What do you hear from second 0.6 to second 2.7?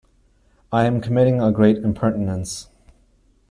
I am committing a great impertinence.